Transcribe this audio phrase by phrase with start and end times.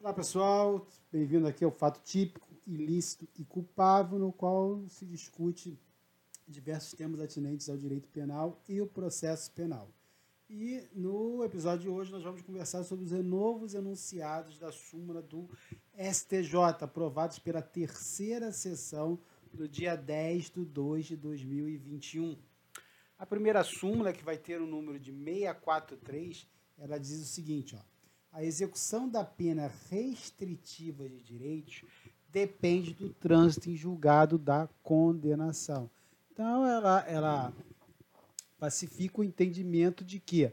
[0.00, 5.76] Olá pessoal, bem-vindo aqui ao Fato Típico, Ilícito e Culpável, no qual se discute
[6.46, 9.90] diversos temas atinentes ao direito penal e o processo penal.
[10.48, 15.50] E no episódio de hoje nós vamos conversar sobre os novos enunciados da súmula do
[15.98, 19.18] STJ, aprovados pela terceira sessão
[19.52, 22.38] do dia 10 de 2 de 2021.
[23.18, 26.46] A primeira súmula, que vai ter o número de 643,
[26.78, 27.87] ela diz o seguinte, ó,
[28.32, 31.82] a execução da pena restritiva de direitos
[32.30, 35.90] depende do trânsito em julgado da condenação.
[36.32, 37.52] Então, ela, ela
[38.58, 40.52] pacifica o entendimento de que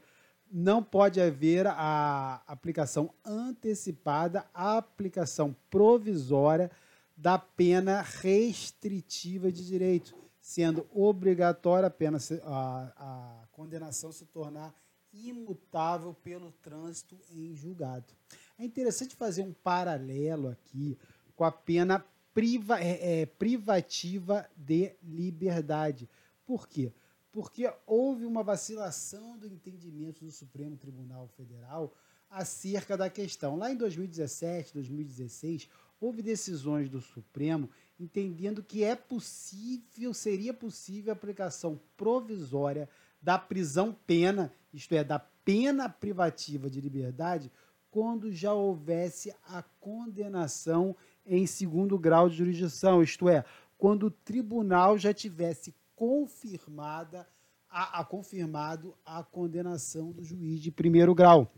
[0.51, 6.71] não pode haver a aplicação antecipada, a aplicação provisória
[7.17, 14.73] da pena restritiva de direito, sendo obrigatória a, pena, a, a condenação se tornar
[15.15, 18.13] imutável pelo trânsito em julgado.
[18.57, 20.97] É interessante fazer um paralelo aqui
[21.35, 26.09] com a pena priva, é, é, privativa de liberdade.
[26.45, 26.91] Por quê?
[27.31, 31.93] Porque houve uma vacilação do entendimento do Supremo Tribunal Federal
[32.29, 33.57] acerca da questão.
[33.57, 41.15] Lá em 2017, 2016, houve decisões do Supremo entendendo que é possível, seria possível a
[41.15, 42.89] aplicação provisória
[43.25, 47.51] da prisão pena, isto é, da pena privativa de liberdade,
[47.89, 50.95] quando já houvesse a condenação
[51.25, 53.43] em segundo grau de jurisdição, isto é,
[53.79, 57.27] quando o tribunal já tivesse confirmada
[57.67, 61.51] a, a confirmado a condenação do juiz de primeiro grau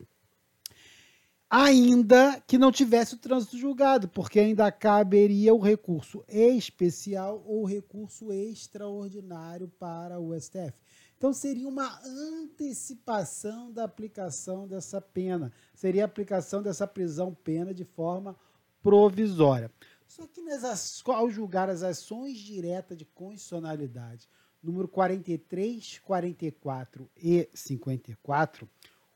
[1.50, 8.32] ainda que não tivesse o trânsito julgado, porque ainda caberia o recurso especial ou recurso
[8.32, 10.74] extraordinário para o STF.
[11.18, 17.84] Então seria uma antecipação da aplicação dessa pena, seria a aplicação dessa prisão pena de
[17.84, 18.36] forma
[18.84, 19.72] provisória.
[20.08, 24.30] Só que nas, ao julgar as ações diretas de constitucionalidade,
[24.62, 28.70] número 43, 44 e 54,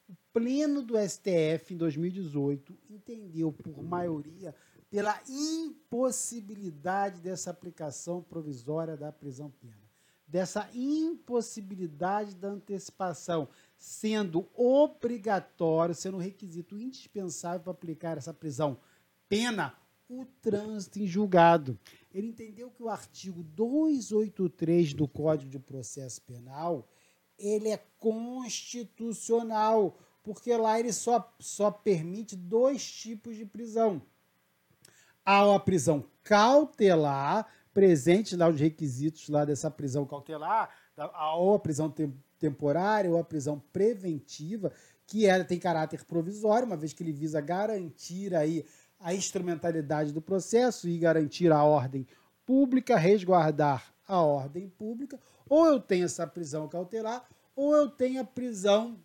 [0.10, 4.56] o Pleno do STF, em 2018, entendeu por maioria
[4.90, 9.81] pela impossibilidade dessa aplicação provisória da prisão pena,
[10.32, 18.80] dessa impossibilidade da antecipação, sendo obrigatório, sendo um requisito indispensável para aplicar essa prisão
[19.28, 19.76] pena,
[20.08, 21.78] o trânsito em julgado.
[22.14, 26.88] Ele entendeu que o artigo 283 do Código de Processo Penal
[27.38, 34.02] ele é constitucional, porque lá ele só, só permite dois tipos de prisão.
[35.26, 40.70] Há a prisão cautelar, presente lá os requisitos lá dessa prisão cautelar,
[41.38, 41.94] ou a prisão
[42.40, 44.72] temporária ou a prisão preventiva,
[45.08, 48.66] que ela tem caráter provisório, uma vez que ele visa garantir aí
[49.00, 52.06] a instrumentalidade do processo e garantir a ordem
[52.46, 58.26] pública, resguardar a ordem pública, ou eu tenho essa prisão cautelar, ou eu tenho a
[58.26, 59.00] prisão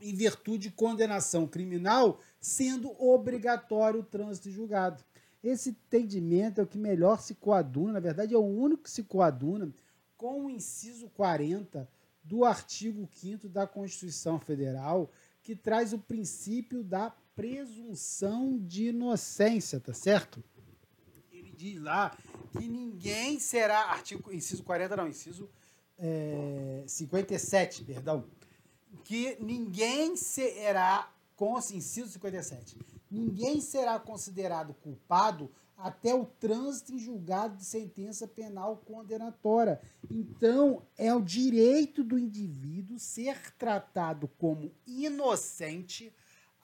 [0.00, 5.02] em virtude de condenação criminal, sendo obrigatório o trânsito julgado.
[5.42, 9.04] Esse entendimento é o que melhor se coaduna, na verdade, é o único que se
[9.04, 9.72] coaduna
[10.16, 11.88] com o inciso 40
[12.24, 15.10] do artigo 5 da Constituição Federal,
[15.42, 20.42] que traz o princípio da presunção de inocência, tá certo?
[21.30, 22.16] Ele diz lá
[22.50, 23.92] que ninguém será.
[23.92, 25.48] Artigo, inciso 40, não, inciso
[25.96, 28.24] é, 57, perdão.
[29.04, 31.12] Que ninguém será.
[31.72, 32.76] Inciso 57.
[33.10, 39.80] Ninguém será considerado culpado até o trânsito em julgado de sentença penal condenatória.
[40.10, 46.12] Então, é o direito do indivíduo ser tratado como inocente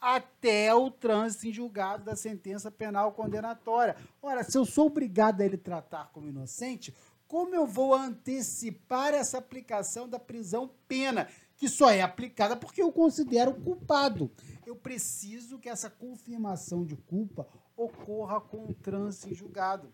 [0.00, 3.96] até o trânsito em julgado da sentença penal condenatória.
[4.20, 6.92] Ora, se eu sou obrigado a ele tratar como inocente,
[7.26, 12.92] como eu vou antecipar essa aplicação da prisão pena, que só é aplicada porque eu
[12.92, 14.30] considero culpado?
[14.66, 17.46] Eu preciso que essa confirmação de culpa
[17.76, 19.92] ocorra com o trânsito em julgado.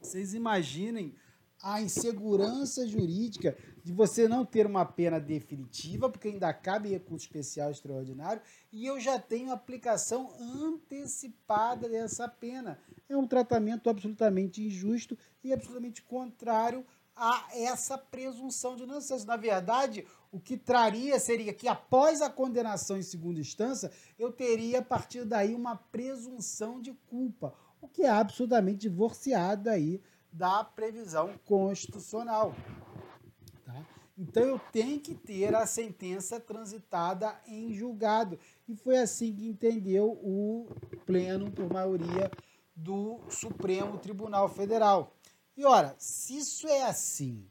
[0.00, 1.14] Vocês imaginem
[1.62, 7.70] a insegurança jurídica de você não ter uma pena definitiva, porque ainda cabe recurso especial
[7.70, 8.42] extraordinário,
[8.72, 12.78] e eu já tenho aplicação antecipada dessa pena.
[13.08, 16.84] É um tratamento absolutamente injusto e absolutamente contrário
[17.16, 19.26] a essa presunção de inocência.
[19.26, 24.80] Na verdade, o que traria seria que após a condenação em segunda instância, eu teria
[24.80, 31.32] a partir daí uma presunção de culpa, o que é absolutamente divorciado aí da previsão
[31.46, 32.54] constitucional.
[33.64, 33.86] Tá?
[34.18, 38.38] Então eu tenho que ter a sentença transitada em julgado.
[38.68, 40.68] E foi assim que entendeu o
[41.06, 42.30] pleno, por maioria,
[42.74, 45.15] do Supremo Tribunal Federal.
[45.56, 47.46] E ora, se isso é assim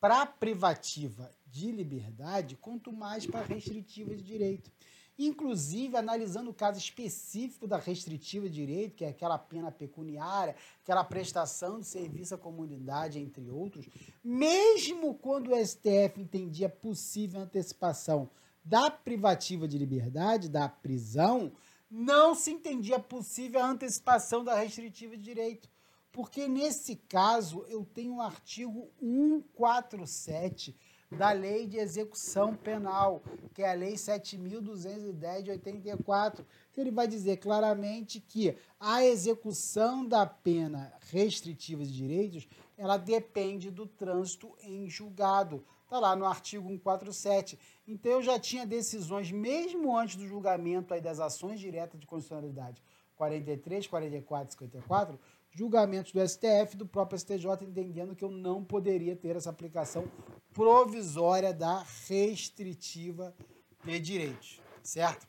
[0.00, 4.70] para privativa de liberdade, quanto mais para restritiva de direito.
[5.16, 11.04] Inclusive, analisando o caso específico da restritiva de direito, que é aquela pena pecuniária, aquela
[11.04, 13.88] prestação de serviço à comunidade, entre outros,
[14.22, 18.28] mesmo quando o STF entendia possível antecipação
[18.64, 21.52] da privativa de liberdade, da prisão,
[21.88, 25.68] não se entendia possível a antecipação da restritiva de direito.
[26.14, 30.72] Porque nesse caso eu tenho o artigo 147
[31.10, 33.20] da Lei de Execução Penal,
[33.52, 40.06] que é a Lei 7.210 de 84, que ele vai dizer claramente que a execução
[40.06, 42.46] da pena restritiva de direitos
[42.78, 45.66] ela depende do trânsito em julgado.
[45.82, 47.58] Está lá no artigo 147.
[47.88, 52.80] Então eu já tinha decisões, mesmo antes do julgamento aí das ações diretas de constitucionalidade
[53.16, 55.18] 43, 44 e 54,
[55.54, 60.10] julgamentos do STF do próprio STJ entendendo que eu não poderia ter essa aplicação
[60.52, 63.34] provisória da restritiva
[63.84, 65.26] de direitos, certo?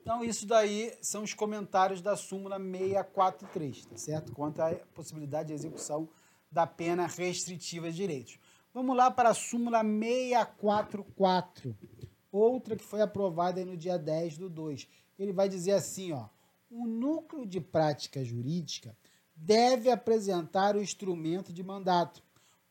[0.00, 4.32] Então, isso daí são os comentários da súmula 643, tá certo?
[4.32, 6.08] Quanto à possibilidade de execução
[6.50, 8.38] da pena restritiva de direitos.
[8.72, 11.76] Vamos lá para a súmula 644,
[12.30, 14.88] outra que foi aprovada no dia 10 do 2.
[15.18, 16.28] Ele vai dizer assim, ó,
[16.70, 18.96] o núcleo de prática jurídica
[19.34, 22.22] deve apresentar o instrumento de mandato,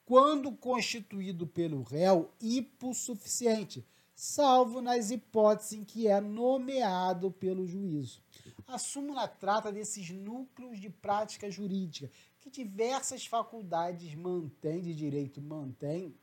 [0.05, 3.85] quando constituído pelo réu hipossuficiente,
[4.15, 8.21] salvo nas hipóteses em que é nomeado pelo juízo.
[8.65, 12.09] A súmula trata desses núcleos de prática jurídica
[12.39, 16.15] que diversas faculdades mantêm de direito mantêm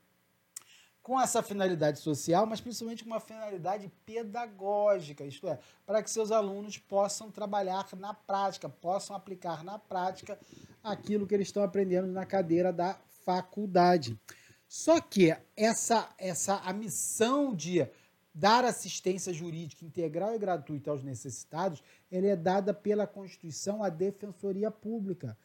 [1.05, 6.31] com essa finalidade social, mas principalmente com uma finalidade pedagógica, isto é, para que seus
[6.31, 10.35] alunos possam trabalhar na prática, possam aplicar na prática
[10.83, 14.19] aquilo que eles estão aprendendo na cadeira da faculdade.
[14.67, 17.87] Só que essa, essa a missão de
[18.33, 24.71] dar assistência jurídica integral e gratuita aos necessitados, ela é dada pela Constituição à Defensoria
[24.71, 25.37] Pública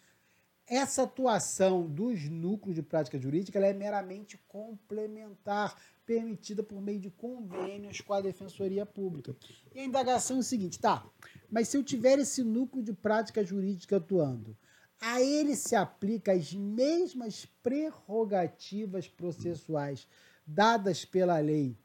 [0.71, 5.77] essa atuação dos núcleos de prática jurídica é meramente complementar,
[6.07, 9.35] permitida por meio de convênios com a Defensoria Pública.
[9.75, 11.05] E a indagação é o seguinte, tá,
[11.51, 14.57] mas se eu tiver esse núcleo de prática jurídica atuando,
[15.01, 20.07] a ele se aplica as mesmas prerrogativas processuais
[20.47, 21.77] dadas pela lei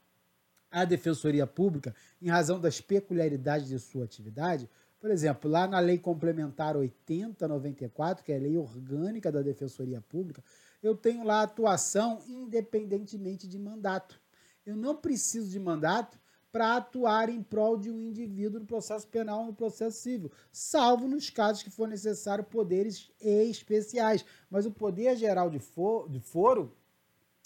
[0.70, 4.70] à Defensoria Pública em razão das peculiaridades de sua atividade?
[5.06, 10.44] Por exemplo, lá na Lei Complementar 8094, que é a lei orgânica da Defensoria Pública,
[10.82, 14.20] eu tenho lá atuação independentemente de mandato.
[14.66, 16.20] Eu não preciso de mandato
[16.52, 21.08] para atuar em prol de um indivíduo no processo penal ou no processo civil, salvo
[21.08, 24.26] nos casos que for necessário poderes especiais.
[24.50, 26.76] Mas o poder geral de, for, de foro,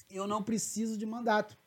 [0.10, 1.58] eu não preciso de mandato.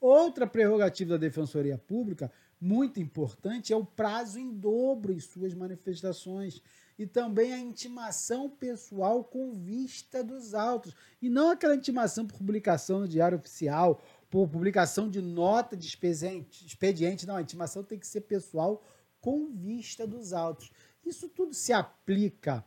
[0.00, 2.30] Outra prerrogativa da Defensoria Pública
[2.62, 6.62] muito importante é o prazo em dobro em suas manifestações
[6.96, 13.00] e também a intimação pessoal com vista dos autos e não aquela intimação por publicação
[13.00, 14.00] no Diário Oficial,
[14.30, 18.80] por publicação de nota de expediente, não, a intimação tem que ser pessoal
[19.20, 20.70] com vista dos autos.
[21.04, 22.64] Isso tudo se aplica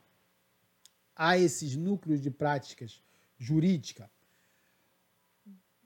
[1.16, 3.02] a esses núcleos de práticas
[3.38, 4.12] jurídica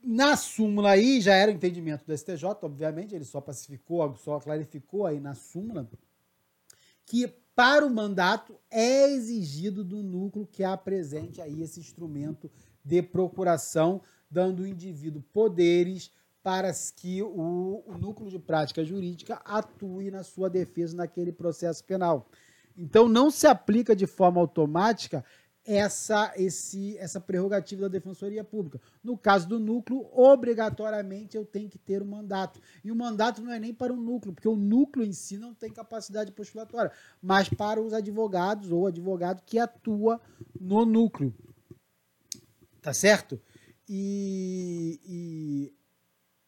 [0.04, 5.06] na súmula aí, já era o entendimento do STJ, obviamente, ele só pacificou, só clarificou
[5.06, 5.90] aí na súmula,
[7.06, 12.50] que para o mandato é exigido do núcleo que apresente aí esse instrumento
[12.84, 14.02] de procuração,
[14.32, 20.50] dando ao indivíduo poderes para que o, o núcleo de prática jurídica atue na sua
[20.50, 22.30] defesa naquele processo penal.
[22.78, 25.24] Então, não se aplica de forma automática
[25.72, 28.82] essa, esse, essa prerrogativa da Defensoria Pública.
[29.04, 32.60] No caso do núcleo, obrigatoriamente eu tenho que ter um mandato.
[32.84, 35.54] E o mandato não é nem para o núcleo, porque o núcleo em si não
[35.54, 40.20] tem capacidade postulatória, mas para os advogados ou advogado que atua
[40.60, 41.32] no núcleo.
[42.82, 43.40] Tá certo?
[43.88, 45.74] E, e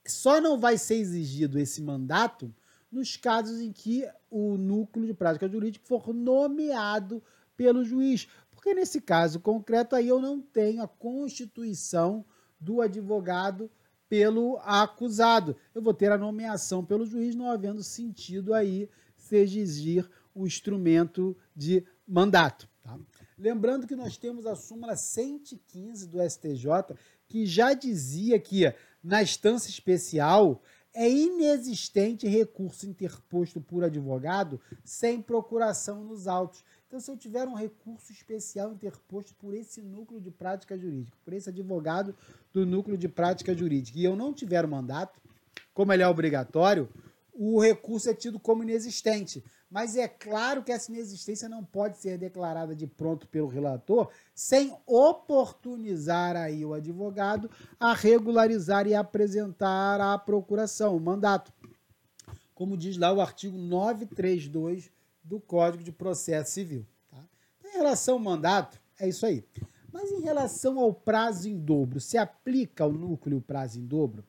[0.09, 2.51] só não vai ser exigido esse mandato
[2.91, 7.21] nos casos em que o núcleo de prática jurídica for nomeado
[7.55, 8.27] pelo juiz,
[8.61, 12.23] porque nesse caso concreto aí eu não tenho a constituição
[12.59, 13.71] do advogado
[14.07, 15.55] pelo acusado.
[15.73, 18.87] Eu vou ter a nomeação pelo juiz, não havendo sentido aí
[19.17, 22.69] se exigir o instrumento de mandato.
[22.83, 22.99] Tá?
[23.35, 26.95] Lembrando que nós temos a súmula 115 do STJ,
[27.27, 28.71] que já dizia que
[29.03, 30.61] na instância especial
[30.93, 36.63] é inexistente recurso interposto por advogado sem procuração nos autos.
[36.91, 41.31] Então, se eu tiver um recurso especial interposto por esse núcleo de prática jurídica, por
[41.31, 42.13] esse advogado
[42.51, 45.17] do núcleo de prática jurídica, e eu não tiver o mandato,
[45.74, 46.89] como ele é obrigatório,
[47.33, 49.41] o recurso é tido como inexistente.
[49.69, 54.75] Mas é claro que essa inexistência não pode ser declarada de pronto pelo relator sem
[54.86, 61.53] oportunizar aí o advogado a regularizar e apresentar à procuração o mandato.
[62.53, 64.91] Como diz lá o artigo 932
[65.23, 66.85] do Código de Processo Civil.
[67.09, 67.23] Tá?
[67.59, 69.43] Então, em relação ao mandato, é isso aí.
[69.91, 74.23] Mas em relação ao prazo em dobro, se aplica ao núcleo o prazo em dobro?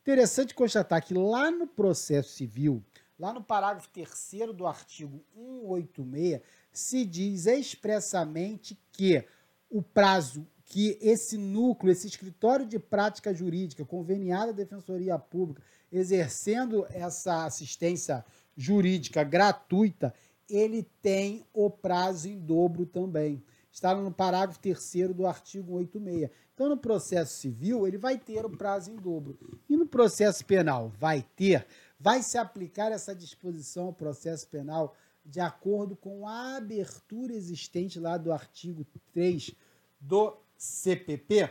[0.00, 2.82] Interessante constatar que lá no processo civil,
[3.18, 6.40] lá no parágrafo 3 do artigo 186,
[6.72, 9.24] se diz expressamente que
[9.70, 16.86] o prazo que esse núcleo, esse escritório de prática jurídica conveniado à Defensoria Pública, exercendo
[16.90, 18.24] essa assistência
[18.58, 20.12] jurídica gratuita,
[20.50, 23.40] ele tem o prazo em dobro também.
[23.70, 26.28] Está no parágrafo 3 do artigo 86.
[26.52, 29.38] Então, no processo civil, ele vai ter o prazo em dobro.
[29.68, 31.64] E no processo penal, vai ter,
[32.00, 38.16] vai se aplicar essa disposição ao processo penal de acordo com a abertura existente lá
[38.16, 39.54] do artigo 3
[40.00, 41.50] do CPP,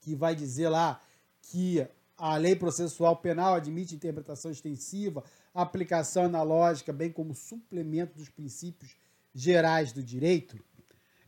[0.00, 1.00] que vai dizer lá
[1.40, 1.86] que
[2.18, 8.96] a lei processual penal admite interpretação extensiva, aplicação analógica, bem como suplemento dos princípios
[9.34, 10.62] gerais do direito?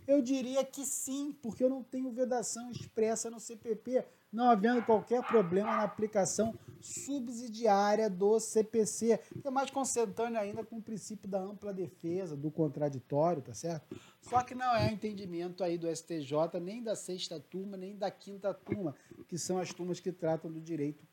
[0.07, 5.23] Eu diria que sim, porque eu não tenho vedação expressa no CPP, não havendo qualquer
[5.23, 11.41] problema na aplicação subsidiária do CPC, que é mais consentâneo ainda com o princípio da
[11.41, 13.99] ampla defesa, do contraditório, tá certo?
[14.21, 18.11] Só que não é o entendimento aí do STJ, nem da sexta turma, nem da
[18.11, 18.95] quinta turma,
[19.27, 21.07] que são as turmas que tratam do direito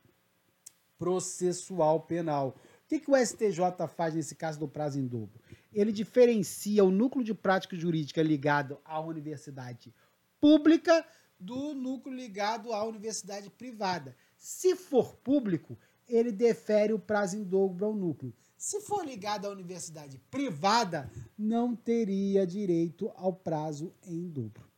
[1.02, 2.56] processual penal
[2.92, 5.40] que, que o STJ faz nesse caso do prazo em dobro?
[5.72, 9.96] Ele diferencia o núcleo de prática jurídica ligado à universidade
[10.42, 11.06] pública
[11.40, 14.14] do núcleo ligado à universidade privada.
[14.36, 18.34] Se for público, ele defere o prazo em dobro ao núcleo.
[18.58, 24.70] Se for ligado à universidade privada, não teria direito ao prazo em dobro.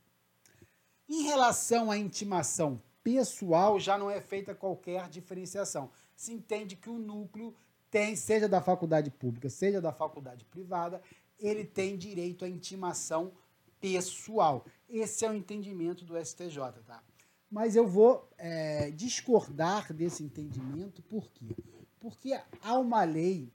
[1.08, 5.90] Em relação à intimação pessoal, já não é feita qualquer diferenciação.
[6.14, 7.52] Se entende que o núcleo
[7.94, 11.00] tem, seja da faculdade pública, seja da faculdade privada,
[11.38, 13.32] ele tem direito à intimação
[13.80, 14.66] pessoal.
[14.88, 17.04] Esse é o entendimento do STJ, tá?
[17.48, 21.54] Mas eu vou é, discordar desse entendimento, por quê?
[22.00, 23.52] Porque há uma lei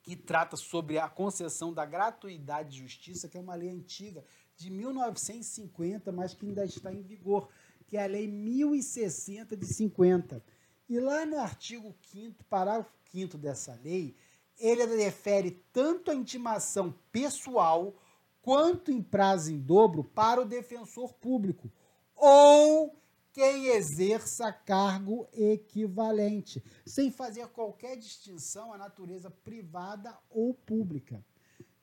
[0.00, 4.22] que trata sobre a concessão da gratuidade de justiça, que é uma lei antiga,
[4.56, 7.48] de 1950, mas que ainda está em vigor,
[7.88, 10.40] que é a Lei 1060 de 50.
[10.88, 14.14] E lá no artigo 5 parágrafo 5 dessa lei,
[14.58, 17.94] ele refere tanto a intimação pessoal
[18.42, 21.72] quanto em prazo em dobro para o defensor público
[22.14, 22.94] ou
[23.32, 31.24] quem exerça cargo equivalente, sem fazer qualquer distinção à natureza privada ou pública.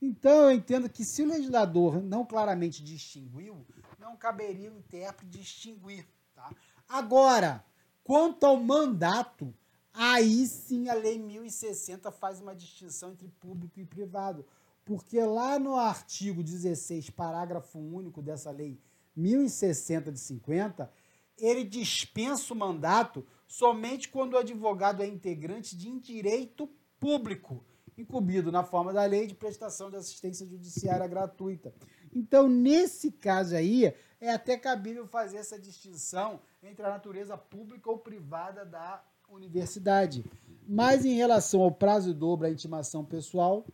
[0.02, 3.66] Então, eu entendo que se o legislador não claramente distinguiu,
[4.00, 6.08] não caberia o intérprete distinguir.
[6.34, 6.52] Tá?
[6.90, 7.64] Agora,
[8.04, 9.54] quanto ao mandato,
[9.94, 14.46] Aí sim a Lei 1060 faz uma distinção entre público e privado.
[14.84, 18.82] Porque lá no artigo 16, parágrafo único dessa lei
[19.16, 20.92] 1060 de 50,
[21.38, 26.68] ele dispensa o mandato somente quando o advogado é integrante de direito
[27.00, 27.64] público,
[27.98, 31.74] incumbido na forma da lei de prestação de assistência judiciária gratuita.
[32.12, 38.00] Então, nesse caso aí, é até cabível fazer essa distinção entre a natureza pública ou
[38.00, 39.04] privada da
[39.34, 40.26] universidade.
[40.68, 43.66] Mas em relação ao prazo dobro à intimação pessoal,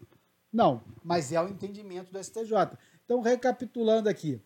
[0.51, 0.81] não.
[1.03, 2.77] Mas é o entendimento do STJ.
[3.05, 4.41] Então, recapitulando aqui: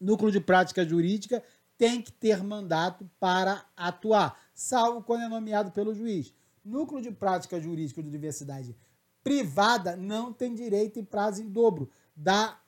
[0.00, 1.42] núcleo de prática jurídica
[1.76, 6.34] tem que ter mandato para atuar, salvo quando é nomeado pelo juiz.
[6.64, 8.76] Núcleo de prática jurídica de universidade
[9.22, 11.90] privada não tem direito em prazo em dobro.
[12.16, 12.58] Da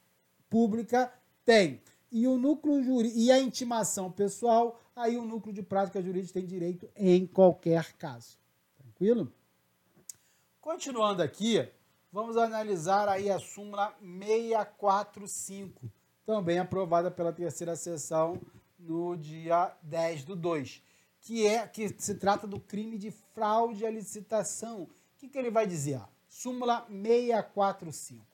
[0.49, 1.11] pública
[1.45, 1.81] tem.
[2.11, 6.47] E o núcleo jurídico e a intimação pessoal aí o núcleo de prática jurídica tem
[6.47, 8.39] direito em qualquer caso.
[8.79, 9.33] Tranquilo?
[10.61, 11.67] Continuando aqui,
[12.13, 15.91] vamos analisar aí a súmula 645,
[16.27, 18.39] também aprovada pela terceira sessão
[18.79, 20.83] no dia 10 do 2,
[21.23, 24.83] que é que se trata do crime de fraude à licitação.
[24.83, 24.89] O
[25.19, 26.01] que, que ele vai dizer?
[26.29, 28.30] Súmula 645.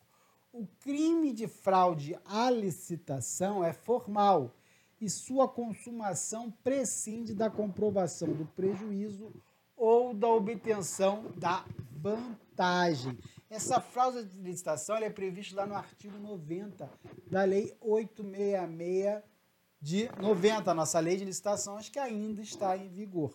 [0.58, 4.54] O crime de fraude à licitação é formal
[4.98, 9.30] e sua consumação prescinde da comprovação do prejuízo
[9.76, 13.18] ou da obtenção da vantagem.
[13.50, 16.90] Essa fraude de licitação é prevista lá no artigo 90
[17.30, 19.22] da Lei 866
[19.78, 23.34] de 90, a nossa lei de licitações, que ainda está em vigor.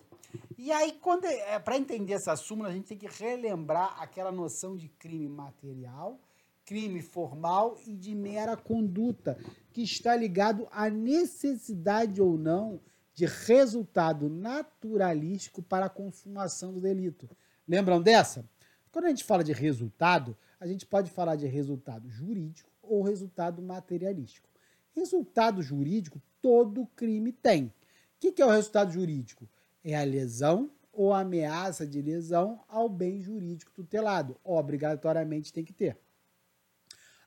[0.58, 0.98] E aí,
[1.46, 6.18] é, para entender essa súmula, a gente tem que relembrar aquela noção de crime material,
[6.64, 9.38] crime formal e de mera conduta,
[9.72, 12.80] que está ligado à necessidade ou não
[13.14, 17.28] de resultado naturalístico para a consumação do delito.
[17.68, 18.48] Lembram dessa?
[18.90, 23.62] Quando a gente fala de resultado, a gente pode falar de resultado jurídico ou resultado
[23.62, 24.48] materialístico.
[24.94, 27.66] Resultado jurídico, todo crime tem.
[27.66, 29.48] O que é o resultado jurídico?
[29.82, 34.36] É a lesão ou ameaça de lesão ao bem jurídico tutelado.
[34.44, 35.98] Obrigatoriamente tem que ter.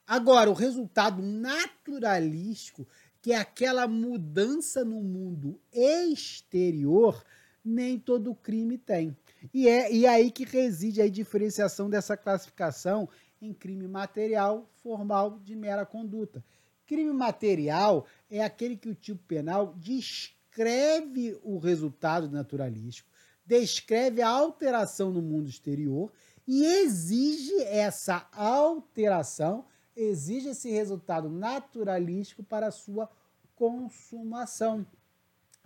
[0.08, 2.88] Agora, o resultado naturalístico,
[3.22, 7.24] que é aquela mudança no mundo exterior,
[7.64, 9.18] nem todo crime tem.
[9.52, 13.10] E é e é aí que reside a diferenciação dessa classificação
[13.42, 16.44] em crime material, formal, de mera conduta.
[16.86, 23.10] Crime material é aquele que o tipo penal descreve o resultado naturalístico,
[23.44, 26.12] descreve a alteração no mundo exterior
[26.48, 33.10] e exige essa alteração, exige esse resultado naturalístico para a sua
[33.56, 34.86] consumação.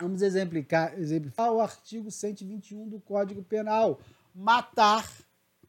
[0.00, 4.00] Vamos exemplificar, exemplificar o artigo 121 do Código Penal.
[4.34, 5.06] Matar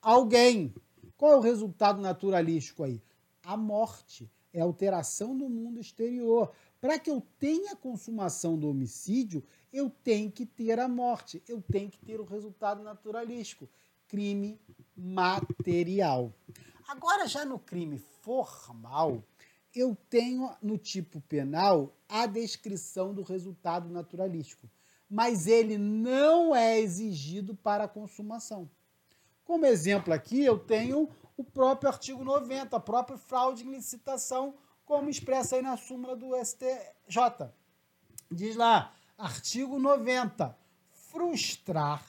[0.00, 0.72] alguém.
[1.16, 3.02] Qual é o resultado naturalístico aí?
[3.44, 4.30] A morte.
[4.54, 6.52] É alteração do mundo exterior.
[6.80, 9.42] Para que eu tenha consumação do homicídio,
[9.72, 11.42] eu tenho que ter a morte.
[11.48, 13.68] Eu tenho que ter o resultado naturalístico.
[14.08, 14.60] Crime
[14.96, 16.34] material.
[16.88, 19.22] Agora, já no crime formal,
[19.74, 24.68] eu tenho no tipo penal a descrição do resultado naturalístico,
[25.08, 28.70] mas ele não é exigido para a consumação.
[29.44, 35.10] Como exemplo aqui, eu tenho o próprio artigo 90, a própria fraude em licitação, como
[35.10, 37.50] expressa aí na súmula do STJ.
[38.30, 40.56] Diz lá, artigo 90,
[40.92, 42.04] frustrar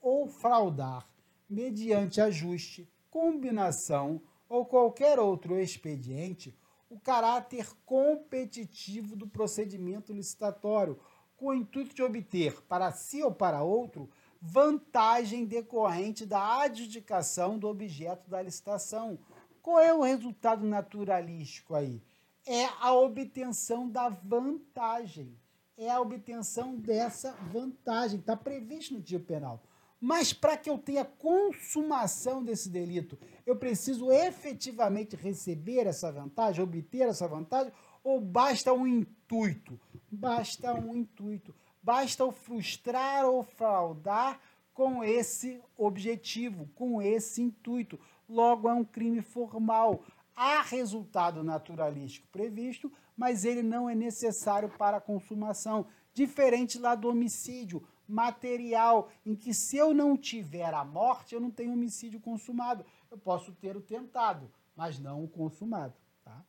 [0.00, 1.08] ou fraudar
[1.48, 6.56] mediante ajuste, combinação ou qualquer outro expediente
[6.90, 10.98] o caráter competitivo do procedimento licitatório,
[11.36, 14.08] com o intuito de obter, para si ou para outro,
[14.40, 19.18] vantagem decorrente da adjudicação do objeto da licitação.
[19.60, 22.02] Qual é o resultado naturalístico aí?
[22.46, 25.36] É a obtenção da vantagem.
[25.76, 28.18] É a obtenção dessa vantagem.
[28.18, 29.62] Está previsto no tipo penal.
[30.00, 37.08] Mas para que eu tenha consumação desse delito, eu preciso efetivamente receber essa vantagem, obter
[37.08, 37.72] essa vantagem,
[38.04, 39.78] ou basta um intuito?
[40.10, 41.54] Basta um intuito.
[41.82, 44.40] Basta o frustrar ou fraudar
[44.72, 47.98] com esse objetivo, com esse intuito.
[48.28, 50.04] Logo, é um crime formal.
[50.36, 55.86] Há resultado naturalístico previsto, mas ele não é necessário para a consumação.
[56.14, 61.50] Diferente lá do homicídio material, em que se eu não tiver a morte, eu não
[61.50, 62.84] tenho homicídio consumado.
[63.10, 65.94] Eu posso ter o tentado, mas não o consumado.
[66.24, 66.42] Tá?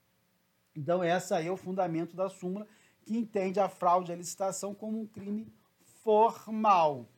[0.74, 2.66] Então, esse aí é o fundamento da súmula,
[3.06, 5.52] que entende a fraude à licitação como um crime
[6.02, 7.10] formal.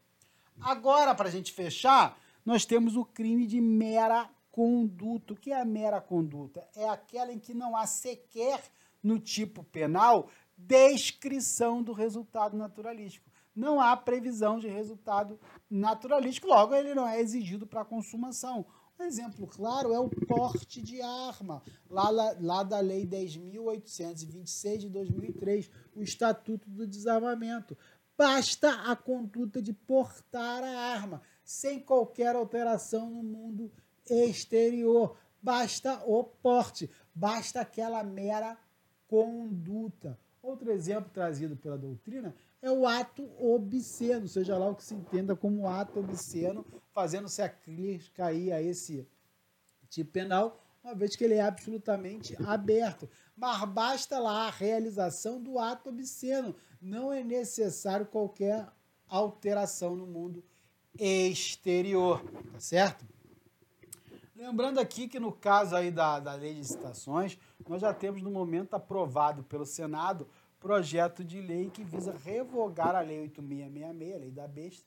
[0.59, 5.33] Agora, para a gente fechar, nós temos o crime de mera conduta.
[5.33, 6.67] O que é a mera conduta?
[6.75, 8.63] É aquela em que não há sequer
[9.03, 16.95] no tipo penal descrição do resultado naturalístico não há previsão de resultado naturalístico, logo ele
[16.95, 18.65] não é exigido para consumação.
[18.99, 24.89] Um exemplo claro é o porte de arma, lá, lá, lá da Lei 10.826 de
[24.89, 27.75] 2003, o Estatuto do Desarmamento.
[28.15, 33.71] Basta a conduta de portar a arma, sem qualquer alteração no mundo
[34.07, 35.17] exterior.
[35.41, 38.55] Basta o porte, basta aquela mera
[39.07, 40.19] conduta.
[40.43, 45.35] Outro exemplo trazido pela doutrina é o ato obsceno, seja lá o que se entenda
[45.35, 49.07] como ato obsceno, fazendo-se a crítica aí a esse
[49.89, 53.09] tipo penal, uma vez que ele é absolutamente aberto.
[53.35, 58.67] Mas basta lá a realização do ato obsceno, não é necessário qualquer
[59.07, 60.43] alteração no mundo
[60.97, 63.05] exterior, tá certo?
[64.35, 68.31] Lembrando aqui que no caso aí da, da lei de citações, nós já temos no
[68.31, 70.27] momento aprovado pelo Senado
[70.61, 74.85] projeto de lei que visa revogar a Lei 8666, a lei da besta,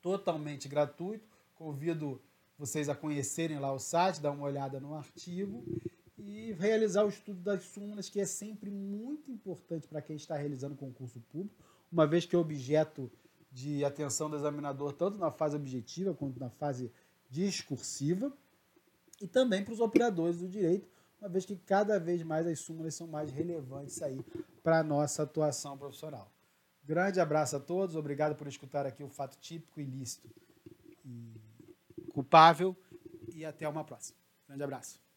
[0.01, 1.27] totalmente gratuito.
[1.55, 2.21] Convido
[2.57, 5.63] vocês a conhecerem lá o site, dar uma olhada no artigo
[6.17, 10.75] e realizar o estudo das súmulas, que é sempre muito importante para quem está realizando
[10.75, 11.55] concurso público,
[11.91, 13.11] uma vez que é objeto
[13.51, 16.91] de atenção do examinador tanto na fase objetiva quanto na fase
[17.29, 18.31] discursiva,
[19.21, 20.87] e também para os operadores do direito,
[21.19, 24.23] uma vez que cada vez mais as súmulas são mais relevantes aí
[24.63, 26.31] para a nossa atuação profissional.
[26.83, 30.29] Grande abraço a todos, obrigado por escutar aqui o fato típico ilícito.
[31.05, 31.33] E
[32.13, 32.75] culpável
[33.33, 34.17] e até uma próxima.
[34.47, 35.08] Grande abraço.